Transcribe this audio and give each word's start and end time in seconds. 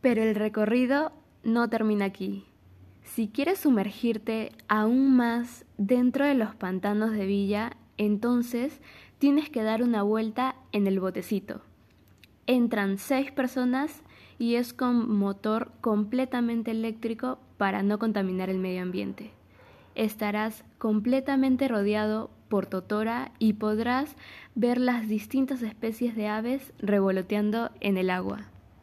Pero 0.00 0.22
el 0.22 0.34
recorrido 0.34 1.12
no 1.44 1.68
termina 1.68 2.06
aquí. 2.06 2.44
Si 3.02 3.28
quieres 3.28 3.58
sumergirte 3.58 4.52
aún 4.68 5.16
más 5.16 5.64
dentro 5.78 6.24
de 6.24 6.34
los 6.34 6.54
pantanos 6.54 7.12
de 7.12 7.26
Villa, 7.26 7.76
entonces 7.96 8.80
tienes 9.18 9.50
que 9.50 9.62
dar 9.62 9.82
una 9.82 10.02
vuelta 10.02 10.54
en 10.72 10.86
el 10.86 11.00
botecito. 11.00 11.60
Entran 12.46 12.98
seis 12.98 13.30
personas 13.30 14.02
y 14.38 14.54
es 14.54 14.72
con 14.72 15.10
motor 15.14 15.72
completamente 15.80 16.70
eléctrico 16.70 17.38
para 17.58 17.82
no 17.82 17.98
contaminar 17.98 18.48
el 18.48 18.58
medio 18.58 18.82
ambiente. 18.82 19.32
Estarás 19.94 20.64
completamente 20.78 21.68
rodeado 21.68 22.30
por 22.48 22.66
totora 22.66 23.32
y 23.38 23.54
podrás 23.54 24.16
ver 24.54 24.80
las 24.80 25.08
distintas 25.08 25.62
especies 25.62 26.16
de 26.16 26.28
aves 26.28 26.72
revoloteando 26.78 27.70
en 27.80 27.98
el 27.98 28.08
agua. 28.08 28.48